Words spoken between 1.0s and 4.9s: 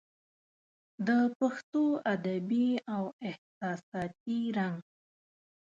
د پښتو ادبي او احساساتي رنګ